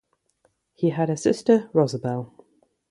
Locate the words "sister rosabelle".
1.15-2.33